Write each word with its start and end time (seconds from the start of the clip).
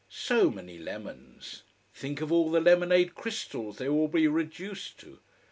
So 0.09 0.49
many 0.49 0.79
lemons! 0.79 1.61
Think 1.93 2.21
of 2.21 2.31
all 2.31 2.49
the 2.49 2.59
lemonade 2.59 3.13
crystals 3.13 3.77
they 3.77 3.87
will 3.89 4.07
be 4.07 4.27
reduced 4.27 4.99
to! 5.01 5.19